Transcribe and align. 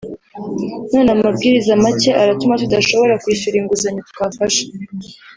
none 0.91 1.09
amabwiriza 1.15 1.71
mashya 1.83 2.11
aratuma 2.21 2.59
tudashobora 2.61 3.19
kwishyura 3.23 3.55
inguzanyo 3.61 4.01
twafashe 4.11 4.63